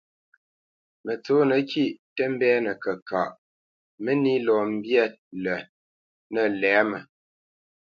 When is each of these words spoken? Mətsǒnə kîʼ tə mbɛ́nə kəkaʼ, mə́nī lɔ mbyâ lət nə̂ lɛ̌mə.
Mətsǒnə 1.05 1.55
kîʼ 1.69 1.91
tə 2.15 2.23
mbɛ́nə 2.33 2.71
kəkaʼ, 2.83 3.29
mə́nī 4.03 4.33
lɔ 4.45 4.55
mbyâ 4.75 5.03
lət 5.43 5.63
nə̂ 6.33 6.45
lɛ̌mə. 6.61 6.99